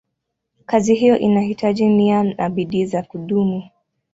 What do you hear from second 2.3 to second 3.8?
bidii za kudumu.